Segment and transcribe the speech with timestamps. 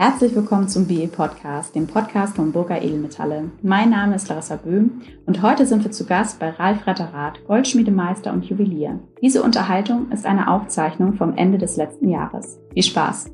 [0.00, 3.50] Herzlich willkommen zum BE Podcast, dem Podcast von Burger Edelmetalle.
[3.62, 8.32] Mein Name ist Larissa Böhm und heute sind wir zu Gast bei Ralf Retterath, Goldschmiedemeister
[8.32, 9.00] und Juwelier.
[9.20, 12.60] Diese Unterhaltung ist eine Aufzeichnung vom Ende des letzten Jahres.
[12.72, 13.32] Viel Spaß!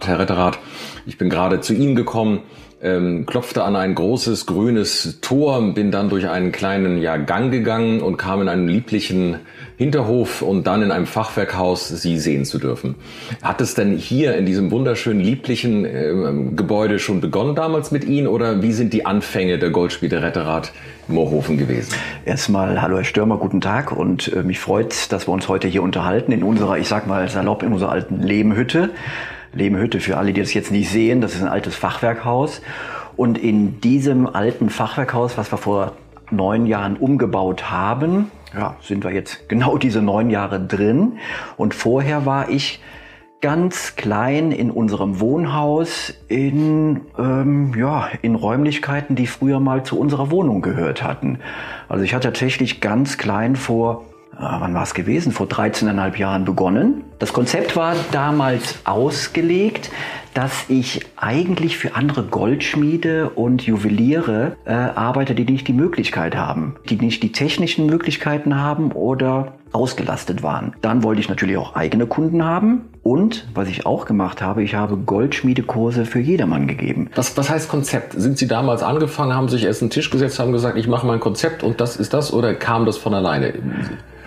[0.00, 0.58] Herr Retterath,
[1.06, 2.42] ich bin gerade zu Ihnen gekommen,
[2.80, 8.00] ähm, klopfte an ein großes grünes Tor, bin dann durch einen kleinen ja, Gang gegangen
[8.00, 9.40] und kam in einen lieblichen
[9.76, 12.94] Hinterhof und dann in einem Fachwerkhaus Sie sehen zu dürfen.
[13.42, 16.12] Hat es denn hier in diesem wunderschönen, lieblichen äh,
[16.54, 20.72] Gebäude schon begonnen damals mit Ihnen oder wie sind die Anfänge der Goldspiele Retterath
[21.08, 21.94] Moorhofen gewesen?
[22.24, 25.82] Erstmal hallo Herr Stürmer, guten Tag und äh, mich freut, dass wir uns heute hier
[25.82, 28.90] unterhalten in unserer, ich sag mal salopp, in unserer alten Lehmhütte.
[29.52, 32.62] Lehmhütte für alle, die das jetzt nicht sehen, das ist ein altes Fachwerkhaus.
[33.16, 35.92] Und in diesem alten Fachwerkhaus, was wir vor
[36.30, 41.18] neun Jahren umgebaut haben, ja, sind wir jetzt genau diese neun Jahre drin.
[41.56, 42.80] Und vorher war ich
[43.40, 50.30] ganz klein in unserem Wohnhaus in, ähm, ja, in Räumlichkeiten, die früher mal zu unserer
[50.30, 51.38] Wohnung gehört hatten.
[51.88, 54.04] Also ich hatte tatsächlich ganz klein vor
[54.36, 55.32] wann war es gewesen?
[55.32, 57.04] Vor 13,5 Jahren begonnen.
[57.18, 59.90] Das Konzept war damals ausgelegt,
[60.34, 66.76] dass ich eigentlich für andere Goldschmiede und Juweliere äh, arbeite, die nicht die Möglichkeit haben,
[66.88, 70.74] die nicht die technischen Möglichkeiten haben oder ausgelastet waren.
[70.80, 74.74] Dann wollte ich natürlich auch eigene Kunden haben und was ich auch gemacht habe, ich
[74.74, 77.10] habe Goldschmiedekurse für jedermann gegeben.
[77.14, 78.12] Was, was heißt Konzept?
[78.12, 81.20] Sind Sie damals angefangen, haben sich erst einen Tisch gesetzt, haben gesagt, ich mache mein
[81.20, 83.54] Konzept und das ist das oder kam das von alleine?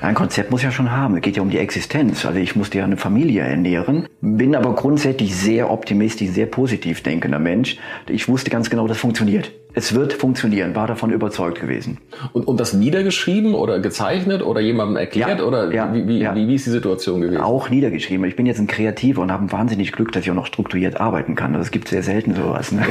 [0.02, 1.18] Ein Konzept muss ja schon haben.
[1.18, 2.26] Es geht ja um die Existenz.
[2.26, 4.08] Also ich musste ja eine Familie ernähren.
[4.20, 7.78] Bin aber grundsätzlich sehr optimistisch, sehr positiv denkender Mensch.
[8.10, 9.52] Ich wusste ganz genau, das funktioniert.
[9.74, 12.00] Es wird funktionieren, war davon überzeugt gewesen.
[12.34, 16.36] Und, und das niedergeschrieben oder gezeichnet oder jemandem erklärt ja, oder ja, wie, wie, ja.
[16.36, 17.40] wie, wie ist die Situation gewesen?
[17.40, 18.26] Auch niedergeschrieben.
[18.26, 21.36] Ich bin jetzt ein Kreativer und habe wahnsinnig Glück, dass ich auch noch strukturiert arbeiten
[21.36, 21.54] kann.
[21.54, 22.74] Das gibt sehr selten sowas.
[22.74, 22.82] Ne?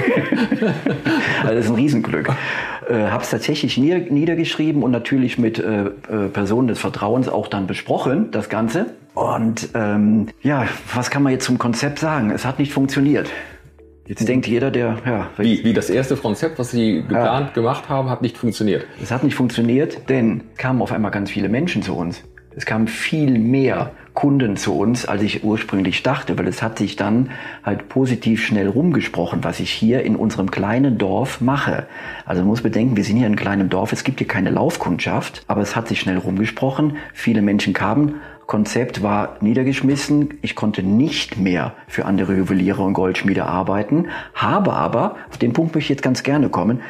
[1.43, 2.31] also das ist ein Riesenglück.
[2.91, 7.47] Äh, habe es tatsächlich nieder, niedergeschrieben und natürlich mit äh, äh, Personen des Vertrauens auch
[7.47, 8.87] dann besprochen, das Ganze.
[9.15, 12.33] Und ähm, ja, was kann man jetzt zum Konzept sagen?
[12.33, 13.31] Es hat nicht funktioniert.
[14.07, 15.29] Jetzt denkt jeder, der, ja.
[15.37, 17.53] Wie, wie das erste Konzept, was Sie geplant ja.
[17.55, 18.85] gemacht haben, hat nicht funktioniert.
[19.01, 22.25] Es hat nicht funktioniert, denn kamen auf einmal ganz viele Menschen zu uns.
[22.57, 26.97] Es kamen viel mehr Kunden zu uns, als ich ursprünglich dachte, weil es hat sich
[26.97, 27.31] dann
[27.63, 31.87] halt positiv schnell rumgesprochen, was ich hier in unserem kleinen Dorf mache.
[32.27, 34.51] Also man muss bedenken, wir sind hier in einem kleinen Dorf, es gibt hier keine
[34.51, 38.17] Laufkundschaft, aber es hat sich schnell rumgesprochen, viele Menschen kamen,
[38.51, 40.41] Konzept war niedergeschmissen.
[40.43, 45.73] Ich konnte nicht mehr für andere Juweliere und Goldschmiede arbeiten, habe aber, auf den Punkt
[45.73, 46.81] möchte ich jetzt ganz gerne kommen,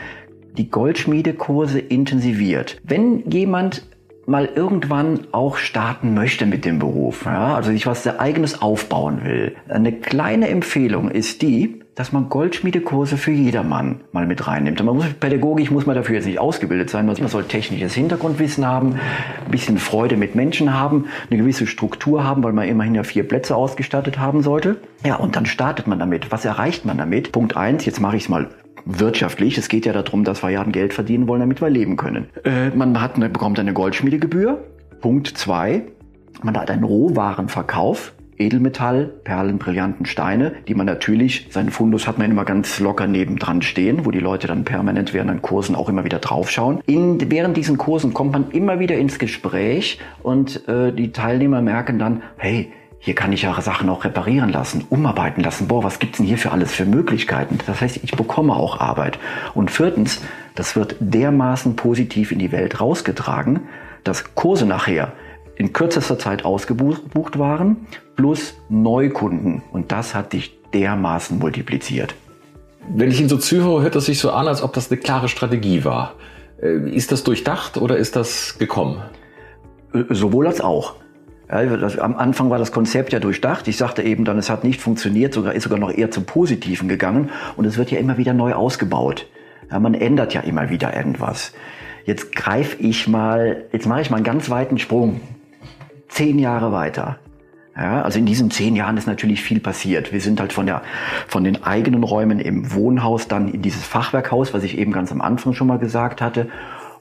[0.57, 2.81] die Goldschmiedekurse intensiviert.
[2.83, 3.83] Wenn jemand
[4.27, 9.57] mal irgendwann auch starten möchte mit dem Beruf, ja, also sich was eigenes aufbauen will,
[9.69, 14.83] eine kleine Empfehlung ist die, dass man Goldschmiedekurse für jedermann mal mit reinnimmt.
[14.83, 18.95] man muss, pädagogisch muss man dafür jetzt nicht ausgebildet sein, man soll technisches Hintergrundwissen haben,
[19.45, 23.29] ein bisschen Freude mit Menschen haben, eine gewisse Struktur haben, weil man immerhin ja vier
[23.29, 24.77] Plätze ausgestattet haben sollte.
[25.05, 26.33] Ja, und dann startet man damit.
[26.33, 27.33] Was erreicht man damit?
[27.33, 28.49] Punkt eins, jetzt mache ich es mal
[28.85, 29.59] wirtschaftlich.
[29.59, 32.29] Es geht ja darum, dass wir ja ein Geld verdienen wollen, damit wir leben können.
[32.45, 34.63] Äh, man hat eine, bekommt eine Goldschmiedegebühr.
[35.01, 35.83] Punkt zwei,
[36.43, 38.13] man hat einen Rohwarenverkauf.
[38.41, 43.61] Edelmetall, Perlen, brillanten Steine, die man natürlich, seinen Fundus hat man immer ganz locker nebendran
[43.61, 46.81] stehen, wo die Leute dann permanent während den Kursen auch immer wieder draufschauen.
[46.87, 51.99] In, während diesen Kursen kommt man immer wieder ins Gespräch und äh, die Teilnehmer merken
[51.99, 55.69] dann, hey, hier kann ich ja Sachen auch reparieren lassen, umarbeiten lassen.
[55.69, 57.59] Boah, was gibt's denn hier für alles für Möglichkeiten?
[57.67, 59.19] Das heißt, ich bekomme auch Arbeit.
[59.55, 60.21] Und viertens,
[60.55, 63.61] das wird dermaßen positiv in die Welt rausgetragen,
[64.05, 65.13] dass Kurse nachher
[65.57, 69.63] in kürzester Zeit ausgebucht waren, plus Neukunden.
[69.73, 72.15] Und das hat dich dermaßen multipliziert.
[72.95, 75.29] Wenn ich ihn so zuhöre, hört es sich so an, als ob das eine klare
[75.29, 76.17] Strategie war.
[76.63, 79.03] Äh, ist das durchdacht oder ist das gekommen?
[79.95, 80.97] Äh, sowohl als auch.
[81.51, 83.67] Ja, das, am Anfang war das Konzept ja durchdacht.
[83.67, 86.89] Ich sagte eben dann, es hat nicht funktioniert, sogar ist sogar noch eher zum Positiven
[86.89, 87.31] gegangen.
[87.57, 89.27] Und es wird ja immer wieder neu ausgebaut.
[89.71, 91.53] Ja, man ändert ja immer wieder irgendwas.
[92.05, 95.21] Jetzt greife ich mal, jetzt mache ich mal einen ganz weiten Sprung
[96.09, 97.19] zehn Jahre weiter.
[97.77, 100.13] Ja, also in diesen zehn Jahren ist natürlich viel passiert.
[100.13, 100.83] Wir sind halt von, der,
[101.29, 105.21] von den eigenen Räumen im Wohnhaus dann in dieses Fachwerkhaus, was ich eben ganz am
[105.21, 106.49] Anfang schon mal gesagt hatte.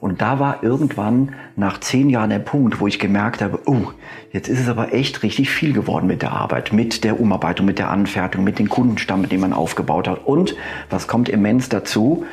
[0.00, 3.92] Und da war irgendwann nach zehn Jahren der Punkt, wo ich gemerkt habe, oh,
[4.32, 7.78] jetzt ist es aber echt richtig viel geworden mit der Arbeit, mit der Umarbeitung, mit
[7.78, 10.26] der Anfertigung, mit dem Kundenstamm, dem man aufgebaut hat.
[10.26, 10.56] Und
[10.88, 12.24] was kommt immens dazu?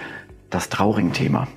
[0.50, 1.48] Das Trauring-Thema.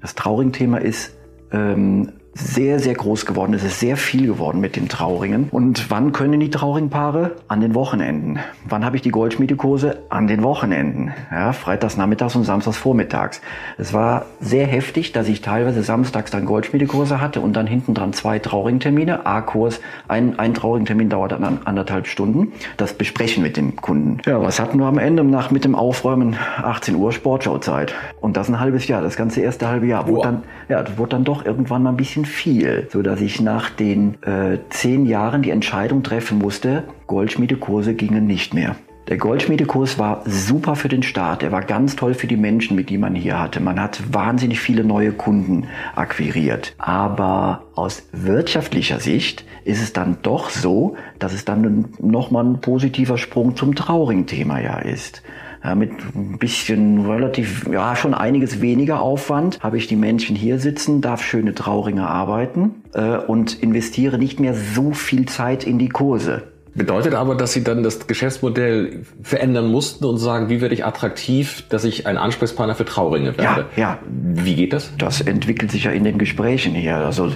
[0.00, 1.16] Das Trauring-Thema ist,
[1.52, 3.52] ähm, sehr, sehr groß geworden.
[3.54, 5.48] Es ist sehr viel geworden mit den Trauringen.
[5.50, 7.32] Und wann können die Trauringpaare?
[7.48, 8.38] An den Wochenenden.
[8.64, 9.98] Wann habe ich die Goldschmiedekurse?
[10.08, 11.12] An den Wochenenden.
[11.30, 13.42] Ja, freitags nachmittags und samstags vormittags.
[13.76, 18.12] Es war sehr heftig, dass ich teilweise samstags dann Goldschmiedekurse hatte und dann hinten dran
[18.12, 19.26] zwei Trauringtermine.
[19.26, 22.52] A-Kurs, ein, ein Trauringtermin dauert dann anderthalb Stunden.
[22.78, 24.18] Das besprechen mit dem Kunden.
[24.24, 26.36] Ja, was hatten wir am Ende nach mit dem Aufräumen?
[26.62, 27.94] 18 Uhr Sportschauzeit.
[28.20, 30.08] Und das ein halbes Jahr, das ganze erste halbe Jahr.
[30.08, 33.20] Wurde dann, ja, das wurde dann doch irgendwann mal ein bisschen bisschen viel, so dass
[33.20, 38.76] ich nach den äh, zehn Jahren die Entscheidung treffen musste, Goldschmiedekurse gingen nicht mehr.
[39.08, 41.42] Der Goldschmiedekurs war super für den Start.
[41.42, 43.60] Er war ganz toll für die Menschen, mit die man hier hatte.
[43.60, 45.66] Man hat wahnsinnig viele neue Kunden
[45.96, 46.74] akquiriert.
[46.78, 53.18] Aber aus wirtschaftlicher Sicht ist es dann doch so, dass es dann nochmal ein positiver
[53.18, 55.22] Sprung zum Trauring-Thema ja ist.
[55.64, 60.58] Ja, mit ein bisschen relativ, ja, schon einiges weniger Aufwand habe ich die Menschen hier
[60.58, 65.88] sitzen, darf schöne Trauringe arbeiten äh, und investiere nicht mehr so viel Zeit in die
[65.88, 66.51] Kurse.
[66.74, 71.64] Bedeutet aber, dass Sie dann das Geschäftsmodell verändern mussten und sagen, wie werde ich attraktiv,
[71.68, 73.66] dass ich ein Ansprechpartner für Trauringe werde?
[73.76, 73.98] Ja, ja.
[74.08, 74.90] Wie geht das?
[74.96, 76.96] Das entwickelt sich ja in den Gesprächen hier.
[76.96, 77.30] Also äh,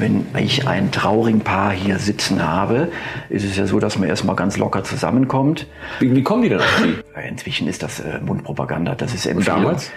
[0.00, 2.88] wenn ich ein Trauringpaar hier sitzen habe,
[3.28, 5.68] ist es ja so, dass man erstmal ganz locker zusammenkommt.
[6.00, 6.94] Wie, wie kommen die denn auf Sie?
[7.28, 9.58] Inzwischen ist das äh, Mundpropaganda, das ist Empfehlung.
[9.58, 9.92] Und damals?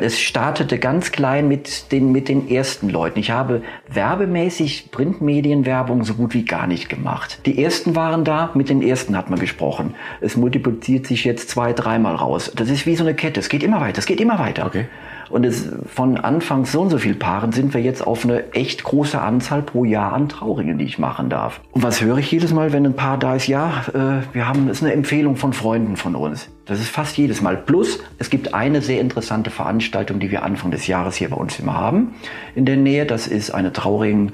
[0.00, 3.18] Es startete ganz klein mit den, mit den ersten Leuten.
[3.18, 7.40] Ich habe werbemäßig Printmedienwerbung so gut wie gar nicht gemacht.
[7.46, 9.94] Die ersten waren da, mit den ersten hat man gesprochen.
[10.20, 12.52] Es multipliziert sich jetzt zwei, dreimal raus.
[12.54, 13.40] Das ist wie so eine Kette.
[13.40, 14.66] Es geht immer weiter, es geht immer weiter.
[14.66, 14.86] Okay.
[15.30, 18.84] Und es, von anfangs so und so viel Paaren sind wir jetzt auf eine echt
[18.84, 21.60] große Anzahl pro Jahr an Trauringen, die ich machen darf.
[21.72, 23.46] Und was höre ich jedes Mal, wenn ein Paar da ist?
[23.46, 26.48] Ja, äh, wir haben, das ist eine Empfehlung von Freunden von uns.
[26.66, 27.56] Das ist fast jedes Mal.
[27.56, 31.58] Plus, es gibt eine sehr interessante Veranstaltung, die wir Anfang des Jahres hier bei uns
[31.58, 32.14] immer haben
[32.54, 33.06] in der Nähe.
[33.06, 34.32] Das ist eine Trauring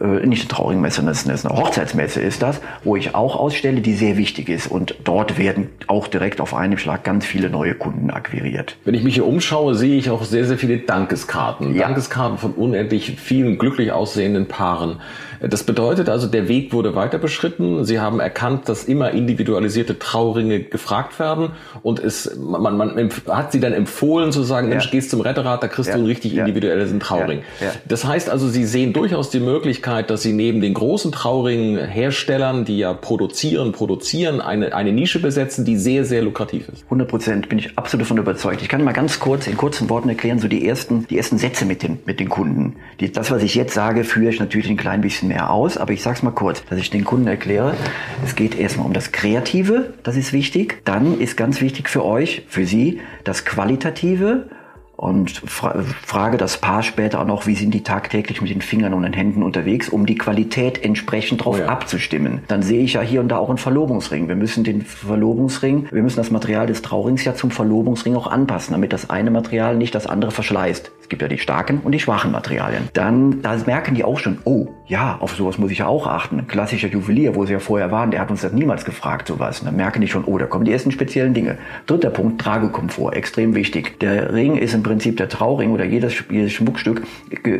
[0.00, 4.16] äh, nicht eine Trauringmesse, ist eine Hochzeitsmesse ist das, wo ich auch ausstelle, die sehr
[4.16, 4.66] wichtig ist.
[4.66, 8.76] Und dort werden auch direkt auf einem Schlag ganz viele neue Kunden akquiriert.
[8.84, 11.74] Wenn ich mich hier umschaue, sehe ich auch sehr, sehr viele Dankeskarten.
[11.74, 11.86] Ja.
[11.86, 15.00] Dankeskarten von unendlich vielen glücklich aussehenden Paaren.
[15.40, 17.84] Das bedeutet also, der Weg wurde weiter beschritten.
[17.84, 21.50] Sie haben erkannt, dass immer individualisierte Trauringe gefragt werden
[21.82, 24.90] und es, man, man hat sie dann empfohlen zu sagen, Mensch, ja.
[24.90, 25.94] gehst zum Retterrat, da kriegst ja.
[25.94, 26.44] du einen richtig ja.
[26.44, 27.42] individuellen Trauring.
[27.86, 32.78] Das heißt also, Sie sehen durchaus die Möglichkeit, dass Sie neben den großen Trauringherstellern, die
[32.78, 36.84] ja produzieren, produzieren, eine, eine Nische besetzen, die sehr, sehr lukrativ ist.
[36.84, 38.62] 100 Prozent bin ich absolut davon überzeugt.
[38.62, 41.64] Ich kann mal ganz kurz in kurzen Worten erklären, so die ersten, die ersten Sätze
[41.64, 42.76] mit den, mit den Kunden.
[43.00, 45.92] Die, das, was ich jetzt sage, führe ich natürlich ein klein bisschen mehr aus, aber
[45.92, 47.74] ich sage es mal kurz, dass ich den Kunden erkläre.
[48.24, 50.82] Es geht erstmal um das Kreative, das ist wichtig.
[50.84, 54.48] Dann ist ganz wichtig für euch, für Sie, das Qualitative
[54.96, 55.74] und fra
[56.06, 59.12] frage das Paar später auch noch, wie sind die tagtäglich mit den Fingern und den
[59.12, 61.66] Händen unterwegs, um die Qualität entsprechend drauf oh ja.
[61.66, 62.42] abzustimmen.
[62.46, 64.28] Dann sehe ich ja hier und da auch einen Verlobungsring.
[64.28, 68.72] Wir müssen den Verlobungsring, wir müssen das Material des Traurings ja zum Verlobungsring auch anpassen,
[68.72, 70.92] damit das eine Material nicht das andere verschleißt.
[71.02, 72.88] Es gibt ja die starken und die schwachen Materialien.
[72.92, 76.40] Dann, da merken die auch schon, oh, ja, auf sowas muss ich ja auch achten.
[76.40, 79.62] Ein klassischer Juwelier, wo sie ja vorher waren, der hat uns das niemals gefragt, sowas.
[79.64, 81.56] dann merken die schon, oh, da kommen die ersten speziellen Dinge.
[81.86, 83.98] Dritter Punkt, Tragekomfort, extrem wichtig.
[84.00, 87.02] Der Ring ist im Prinzip der Trauring oder jedes, jedes Schmuckstück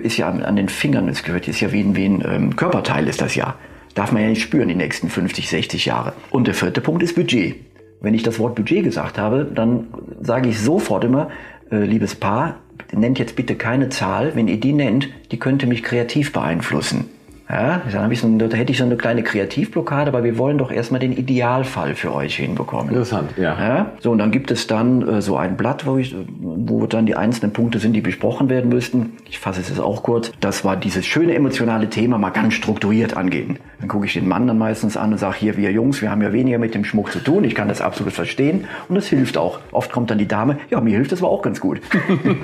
[0.02, 2.56] ist ja an, an den Fingern, es gehört, ist ja wie ein, wie ein ähm,
[2.56, 3.54] Körperteil ist das ja.
[3.94, 6.12] Darf man ja nicht spüren die nächsten 50, 60 Jahre.
[6.30, 7.56] Und der vierte Punkt ist Budget.
[8.00, 9.86] Wenn ich das Wort Budget gesagt habe, dann
[10.20, 11.30] sage ich sofort immer,
[11.70, 12.56] äh, liebes Paar,
[12.92, 14.34] nennt jetzt bitte keine Zahl.
[14.34, 17.06] Wenn ihr die nennt, die könnte mich kreativ beeinflussen.
[17.48, 20.70] Ja, dann ich so, da hätte ich so eine kleine Kreativblockade, aber wir wollen doch
[20.72, 22.88] erstmal den Idealfall für euch hinbekommen.
[22.88, 23.58] Interessant, ja.
[23.58, 27.04] ja so, und dann gibt es dann äh, so ein Blatt, wo, ich, wo dann
[27.04, 29.12] die einzelnen Punkte sind, die besprochen werden müssten.
[29.28, 30.32] Ich fasse es jetzt auch kurz.
[30.40, 33.58] Das war dieses schöne emotionale Thema mal ganz strukturiert angehen.
[33.84, 36.22] Dann gucke ich den Mann dann meistens an und sage, hier, wir Jungs, wir haben
[36.22, 37.44] ja weniger mit dem Schmuck zu tun.
[37.44, 39.58] Ich kann das absolut verstehen und das hilft auch.
[39.72, 41.82] Oft kommt dann die Dame, ja, mir hilft das aber auch ganz gut.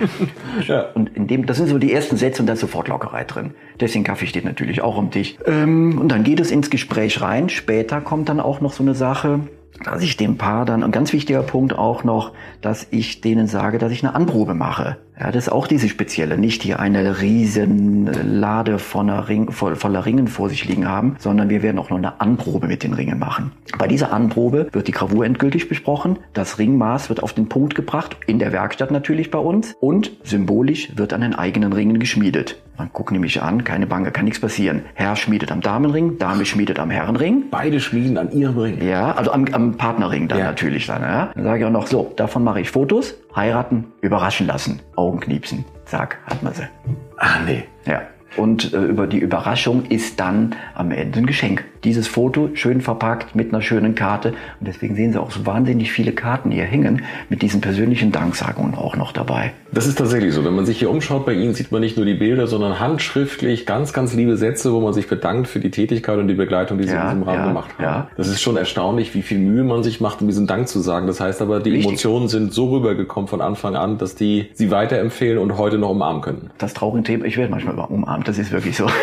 [0.69, 0.91] ja.
[0.93, 3.55] Und in dem, das sind so die ersten Sätze und da ist sofort Lockerheit drin.
[3.81, 5.39] Deswegen Kaffee steht natürlich auch um dich.
[5.47, 7.49] Ähm, und dann geht es ins Gespräch rein.
[7.49, 9.41] Später kommt dann auch noch so eine Sache,
[9.83, 13.79] dass ich dem Paar dann, ein ganz wichtiger Punkt auch noch, dass ich denen sage,
[13.79, 14.99] dass ich eine Anprobe mache.
[15.21, 16.39] Ja, das ist auch diese spezielle.
[16.39, 18.07] Nicht hier eine riesen
[18.41, 22.23] Lade voller, Ring, voller Ringen vor sich liegen haben, sondern wir werden auch noch eine
[22.23, 23.53] Anprobe mit den Ringen machen.
[23.79, 28.17] Bei dieser Anprobe wird die Gravur endgültig besprochen, das Ringmaß wird auf den Punkt gebracht,
[28.27, 32.57] in der Werkstatt natürlich bei uns und symbolisch wird an den eigenen Ringen geschmiedet.
[32.81, 34.87] Man guckt nämlich an, keine Bange, kann nichts passieren.
[34.95, 37.51] Herr schmiedet am Damenring, Dame schmiedet am Herrenring.
[37.51, 38.83] Beide schmieden an ihrem Ring.
[38.83, 40.45] Ja, also am, am Partnerring dann ja.
[40.47, 40.87] natürlich.
[40.87, 41.31] Dann, ja.
[41.35, 45.65] dann sage ich auch noch so, davon mache ich Fotos, heiraten, überraschen lassen, Augenknipsen.
[45.85, 46.69] Zack, hat man sie.
[47.17, 47.65] Ah, nee.
[47.85, 48.03] Ja.
[48.37, 51.65] Und äh, über die Überraschung ist dann am Ende ein Geschenk.
[51.85, 54.35] Dieses Foto schön verpackt mit einer schönen Karte.
[54.61, 58.75] Und deswegen sehen Sie auch so wahnsinnig viele Karten hier hängen mit diesen persönlichen Danksagungen
[58.75, 59.53] auch noch dabei.
[59.73, 60.45] Das ist tatsächlich so.
[60.45, 63.65] Wenn man sich hier umschaut bei Ihnen, sieht man nicht nur die Bilder, sondern handschriftlich
[63.65, 66.85] ganz, ganz liebe Sätze, wo man sich bedankt für die Tätigkeit und die Begleitung, die
[66.85, 67.85] Sie ja, in diesem Rahmen ja, gemacht haben.
[67.85, 68.11] Ja.
[68.17, 71.07] Das ist schon erstaunlich, wie viel Mühe man sich macht, um diesen Dank zu sagen.
[71.07, 71.87] Das heißt aber, die Richtig.
[71.87, 76.21] Emotionen sind so rübergekommen von Anfang an, dass die Sie weiterempfehlen und heute noch umarmen
[76.21, 76.51] können.
[76.59, 78.87] Das traurige Thema, ich werde manchmal umarmt, das ist wirklich so.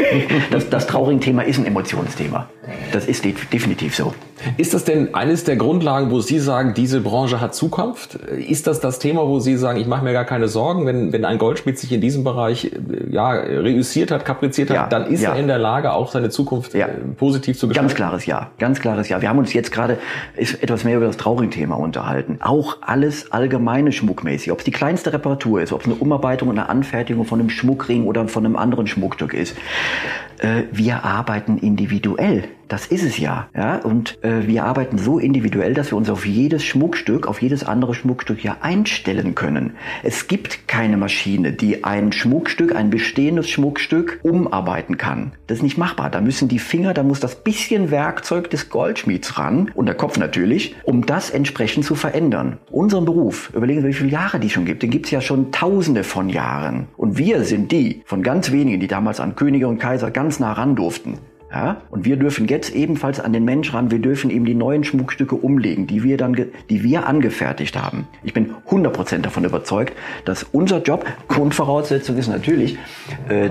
[0.52, 2.48] Das, das traurige Thema ist ein Emotionsthema.
[2.92, 4.14] Das ist definitiv so.
[4.58, 8.16] Ist das denn eines der Grundlagen, wo Sie sagen, diese Branche hat Zukunft?
[8.16, 11.26] Ist das das Thema, wo Sie sagen, ich mache mir gar keine Sorgen, wenn, wenn
[11.26, 12.70] ein Goldschmied sich in diesem Bereich äh,
[13.10, 15.34] ja, reüssiert hat, kapriziert hat, ja, dann ist ja.
[15.34, 16.88] er in der Lage, auch seine Zukunft ja.
[16.88, 17.88] Äh, positiv zu gestalten?
[17.88, 19.22] Ganz klares Ja, ganz klares Ja.
[19.22, 19.98] Wir haben uns jetzt gerade
[20.36, 22.38] etwas mehr über das Trauring-Thema unterhalten.
[22.42, 26.60] Auch alles allgemeine schmuckmäßig, ob es die kleinste Reparatur ist, ob es eine Umarbeitung und
[26.60, 29.56] eine Anfertigung von einem Schmuckring oder von einem anderen Schmuckstück ist.
[30.40, 32.44] Äh, wir arbeiten individuell.
[32.68, 33.48] Das ist es ja.
[33.56, 33.78] ja?
[33.78, 37.94] Und äh, wir arbeiten so individuell, dass wir uns auf jedes Schmuckstück, auf jedes andere
[37.94, 39.74] Schmuckstück ja einstellen können.
[40.04, 45.32] Es gibt keine Maschine, die ein Schmuckstück, ein bestehendes Schmuckstück umarbeiten kann.
[45.48, 46.10] Das ist nicht machbar.
[46.10, 50.18] Da müssen die Finger, da muss das bisschen Werkzeug des Goldschmieds ran und der Kopf
[50.18, 52.58] natürlich, um das entsprechend zu verändern.
[52.70, 54.84] Unseren Beruf, überlegen Sie, wie viele Jahre die schon gibt.
[54.84, 56.88] Den gibt es ja schon tausende von Jahren.
[56.98, 60.52] Und wir sind die von ganz wenigen, die damals an Könige und Kaiser ganz nah
[60.54, 61.20] ran durften.
[61.52, 61.82] Ja?
[61.90, 65.36] Und wir dürfen jetzt ebenfalls an den Mensch ran, wir dürfen ihm die neuen Schmuckstücke
[65.36, 66.36] umlegen, die wir dann,
[66.70, 68.08] die wir angefertigt haben.
[68.24, 69.94] Ich bin 100% davon überzeugt,
[70.26, 72.78] dass unser Job, Grundvoraussetzung ist natürlich
[73.30, 73.50] äh,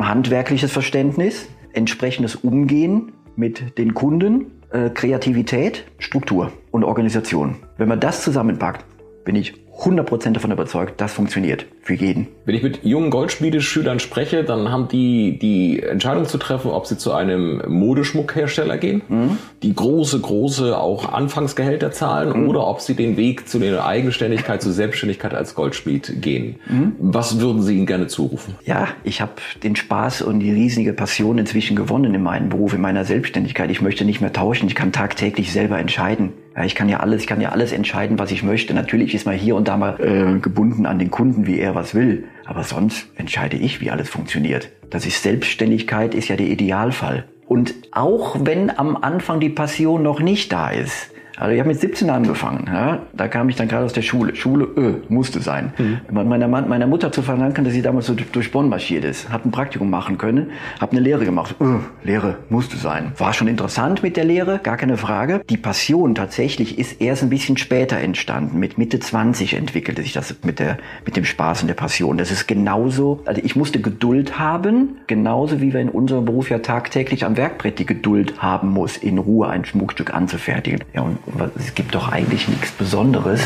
[0.00, 7.56] handwerkliches Verständnis, entsprechendes Umgehen mit den Kunden, äh, Kreativität, Struktur und Organisation.
[7.78, 8.84] Wenn man das zusammenpackt,
[9.24, 12.28] bin ich 100% davon überzeugt, das funktioniert für jeden.
[12.44, 16.96] Wenn ich mit jungen Goldschmiedeschülern spreche, dann haben die die Entscheidung zu treffen, ob sie
[16.96, 19.38] zu einem Modeschmuckhersteller gehen, mhm.
[19.62, 22.48] die große, große auch Anfangsgehälter zahlen mhm.
[22.48, 26.56] oder ob sie den Weg zu der Eigenständigkeit, zur Selbstständigkeit als Goldschmied gehen.
[26.66, 26.92] Mhm.
[26.98, 28.54] Was würden Sie ihnen gerne zurufen?
[28.64, 32.80] Ja, ich habe den Spaß und die riesige Passion inzwischen gewonnen in meinem Beruf, in
[32.80, 33.70] meiner Selbstständigkeit.
[33.70, 36.32] Ich möchte nicht mehr tauschen, ich kann tagtäglich selber entscheiden.
[36.56, 38.74] Ja, ich kann ja alles, ich kann ja alles entscheiden, was ich möchte.
[38.74, 41.94] Natürlich ist man hier und da mal äh, gebunden an den Kunden, wie er was
[41.94, 42.24] will.
[42.44, 44.70] Aber sonst entscheide ich, wie alles funktioniert.
[44.90, 47.24] Das ist Selbstständigkeit, ist ja der Idealfall.
[47.46, 51.80] Und auch wenn am Anfang die Passion noch nicht da ist, also ich habe mit
[51.80, 52.64] 17 angefangen.
[52.66, 53.02] Ja?
[53.12, 54.34] Da kam ich dann gerade aus der Schule.
[54.36, 55.72] Schule öh, musste sein.
[55.78, 56.28] Mhm.
[56.28, 59.30] Meiner, meiner Mutter zu verdanken, dass sie damals so durch Bonn marschiert ist.
[59.30, 60.50] Hat ein Praktikum machen können.
[60.80, 61.56] Habe eine Lehre gemacht.
[61.60, 63.12] Öh, Lehre musste sein.
[63.18, 65.42] War schon interessant mit der Lehre, gar keine Frage.
[65.50, 68.58] Die Passion tatsächlich ist erst ein bisschen später entstanden.
[68.58, 72.18] Mit Mitte 20 entwickelte sich das mit, der, mit dem Spaß und der Passion.
[72.18, 76.60] Das ist genauso, also ich musste Geduld haben, genauso wie wir in unserem Beruf ja
[76.60, 80.80] tagtäglich am Werkbrett die Geduld haben muss, in Ruhe ein Schmuckstück anzufertigen.
[80.94, 81.18] Ja, und
[81.56, 83.40] es gibt doch eigentlich nichts Besonderes,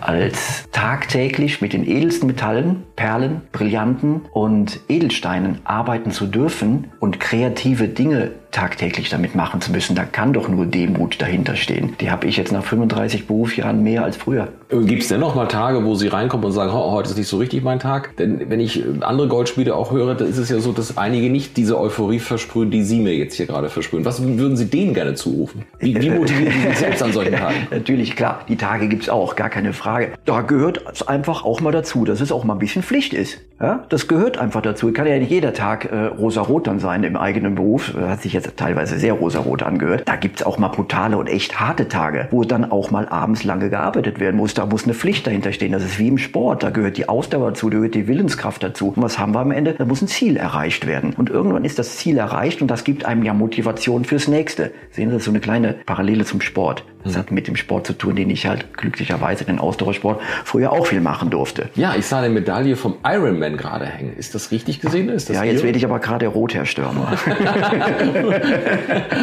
[0.00, 7.88] als tagtäglich mit den edelsten Metallen, Perlen, Brillanten und Edelsteinen arbeiten zu dürfen und kreative
[7.88, 9.96] Dinge tagtäglich damit machen zu müssen.
[9.96, 11.96] Da kann doch nur Demut dahinter stehen.
[12.00, 14.48] Die habe ich jetzt nach 35 Berufsjahren mehr als früher.
[14.70, 17.28] Gibt es denn noch mal Tage, wo Sie reinkommen und sagen, oh, heute ist nicht
[17.28, 18.16] so richtig mein Tag?
[18.16, 21.56] Denn wenn ich andere Goldspiele auch höre, da ist es ja so, dass einige nicht
[21.56, 24.04] diese Euphorie versprühen, die Sie mir jetzt hier gerade versprühen.
[24.04, 25.64] Was würden Sie denen gerne zurufen?
[25.80, 27.56] Wie, wie motivieren Sie sich selbst an solchen Tagen?
[27.70, 30.12] Natürlich, klar, die Tage gibt es auch, gar keine Frage.
[30.24, 33.38] Da gehört es einfach auch mal dazu, dass es auch mal ein bisschen Pflicht ist.
[33.60, 33.84] Ja?
[33.88, 34.92] Das gehört einfach dazu.
[34.92, 37.92] Kann ja nicht jeder Tag äh, rosa-rot dann sein im eigenen Beruf.
[37.94, 40.02] Das hat sich jetzt teilweise sehr rosarot angehört.
[40.06, 43.70] Da gibt's auch mal brutale und echt harte Tage, wo dann auch mal abends lange
[43.70, 44.54] gearbeitet werden muss.
[44.54, 45.72] Da muss eine Pflicht dahinter stehen.
[45.72, 46.62] Das ist wie im Sport.
[46.62, 48.88] Da gehört die Ausdauer dazu, da gehört die Willenskraft dazu.
[48.88, 49.74] Und was haben wir am Ende?
[49.74, 51.14] Da muss ein Ziel erreicht werden.
[51.16, 54.72] Und irgendwann ist das Ziel erreicht und das gibt einem ja Motivation fürs nächste.
[54.90, 56.84] Sehen Sie, das ist so eine kleine Parallele zum Sport.
[57.04, 60.86] Das hat mit dem Sport zu tun, den ich halt glücklicherweise, den Ausdauersport, früher auch
[60.86, 61.68] viel machen durfte.
[61.74, 64.16] Ja, ich sah eine Medaille vom Ironman gerade hängen.
[64.16, 65.08] Ist das richtig gesehen?
[65.08, 67.12] Ist das ja, jetzt werde ich aber gerade rot, Herr Stürmer.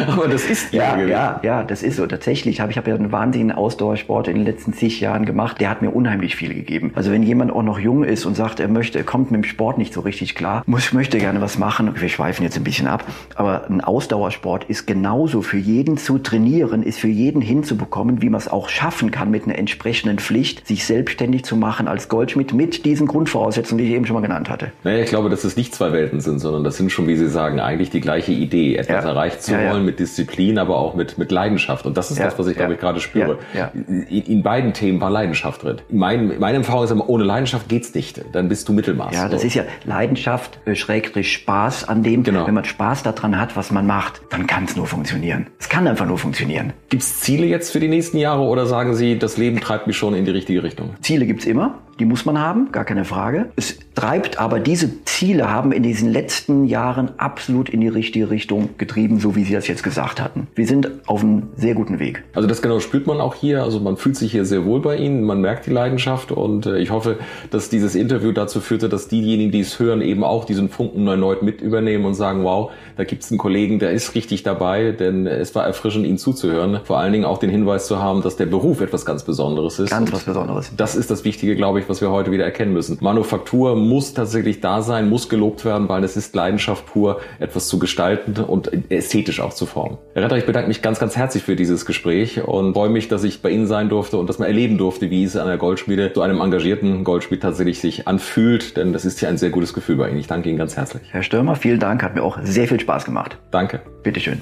[0.08, 2.06] aber das ist ja, ja, ja, das ist so.
[2.06, 5.60] Tatsächlich habe ich habe ja einen wahnsinnigen Ausdauersport in den letzten zig Jahren gemacht.
[5.60, 6.92] Der hat mir unheimlich viel gegeben.
[6.94, 9.44] Also wenn jemand auch noch jung ist und sagt, er möchte, er kommt mit dem
[9.44, 11.90] Sport nicht so richtig klar, muss, möchte gerne was machen.
[12.00, 13.04] Wir schweifen jetzt ein bisschen ab.
[13.34, 18.38] Aber ein Ausdauersport ist genauso für jeden zu trainieren, ist für jeden hinzubekommen, wie man
[18.38, 22.84] es auch schaffen kann mit einer entsprechenden Pflicht, sich selbstständig zu machen als Goldschmied mit
[22.84, 24.72] diesen Grundvoraussetzungen, die ich eben schon schon mal genannt hatte.
[24.84, 27.28] Naja, ich glaube, dass es nicht zwei Welten sind, sondern das sind schon, wie Sie
[27.28, 29.10] sagen, eigentlich die gleiche Idee, etwas ja.
[29.10, 31.86] erreichen zu ja, wollen mit Disziplin, aber auch mit, mit Leidenschaft.
[31.86, 33.38] Und das ist das, was ich, glaube ich, gerade spüre.
[33.74, 35.76] In, in, beiden Themen war Leidenschaft drin.
[35.90, 38.22] Mein, meine Erfahrung ist immer, ohne Leidenschaft geht's nicht.
[38.32, 39.14] Dann bist du Mittelmaß.
[39.14, 39.46] Ja, das so.
[39.46, 42.22] ist ja Leidenschaft, äh, Schrägstrich Spaß an dem.
[42.22, 42.46] Genau.
[42.46, 45.46] Wenn man Spaß daran hat, was man macht, dann kann es nur funktionieren.
[45.58, 46.72] Es kann einfach nur funktionieren.
[46.90, 50.14] Gibt's Ziele jetzt für die nächsten Jahre oder sagen Sie, das Leben treibt mich schon
[50.14, 50.90] in die richtige Richtung?
[51.00, 51.78] Ziele gibt's immer.
[51.98, 53.50] Die muss man haben, gar keine Frage.
[53.56, 58.70] Es treibt aber diese Ziele haben in diesen letzten Jahren absolut in die richtige Richtung
[58.78, 60.46] getrieben, so wie Sie das jetzt gesagt hatten.
[60.54, 62.24] Wir sind auf einem sehr guten Weg.
[62.34, 63.62] Also das genau spürt man auch hier.
[63.62, 66.78] Also man fühlt sich hier sehr wohl bei Ihnen, man merkt die Leidenschaft und äh,
[66.78, 67.18] ich hoffe,
[67.50, 71.42] dass dieses Interview dazu führte, dass diejenigen, die es hören, eben auch diesen Funken erneut
[71.42, 75.26] mit übernehmen und sagen, wow, da gibt es einen Kollegen, der ist richtig dabei, denn
[75.26, 76.80] es war erfrischend, Ihnen zuzuhören.
[76.84, 79.90] Vor allen Dingen auch den Hinweis zu haben, dass der Beruf etwas ganz Besonderes ist.
[79.90, 80.72] Ganz was Besonderes.
[80.76, 82.98] Das ist das Wichtige, glaube ich, was wir heute wieder erkennen müssen.
[83.00, 87.78] Manufaktur muss tatsächlich da sein, muss gelobt werden, weil es ist Leidenschaft pur, etwas zu
[87.78, 89.98] gestalten und ästhetisch auch zu formen.
[90.14, 93.24] Herr Retter, ich bedanke mich ganz, ganz herzlich für dieses Gespräch und freue mich, dass
[93.24, 96.12] ich bei Ihnen sein durfte und dass man erleben durfte, wie es an der Goldschmiede
[96.12, 99.96] zu einem engagierten Goldschmied tatsächlich sich anfühlt, denn das ist ja ein sehr gutes Gefühl
[99.96, 100.18] bei Ihnen.
[100.18, 101.02] Ich danke Ihnen ganz herzlich.
[101.10, 103.38] Herr Stürmer, vielen Dank, hat mir auch sehr viel Spaß gemacht.
[103.50, 103.80] Danke.
[104.02, 104.40] Bitteschön.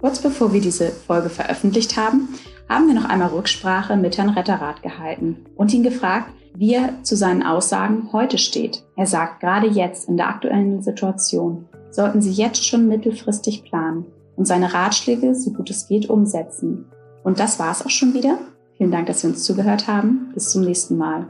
[0.00, 2.30] Kurz bevor wir diese Folge veröffentlicht haben,
[2.70, 7.16] haben wir noch einmal Rücksprache mit Herrn Retterath gehalten und ihn gefragt, wie er zu
[7.16, 8.84] seinen Aussagen heute steht.
[8.96, 14.46] Er sagt, gerade jetzt in der aktuellen Situation sollten Sie jetzt schon mittelfristig planen und
[14.46, 16.86] seine Ratschläge, so gut es geht, umsetzen.
[17.24, 18.38] Und das war's auch schon wieder.
[18.76, 20.30] Vielen Dank, dass Sie uns zugehört haben.
[20.32, 21.28] Bis zum nächsten Mal.